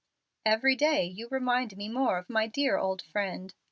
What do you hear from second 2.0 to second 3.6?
of my dear old friend.